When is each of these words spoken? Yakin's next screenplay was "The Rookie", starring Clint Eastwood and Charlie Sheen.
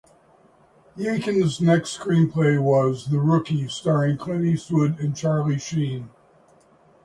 Yakin's 0.95 1.61
next 1.61 1.95
screenplay 1.99 2.59
was 2.59 3.11
"The 3.11 3.19
Rookie", 3.19 3.67
starring 3.67 4.17
Clint 4.17 4.45
Eastwood 4.45 4.97
and 4.99 5.15
Charlie 5.15 5.59
Sheen. 5.59 6.09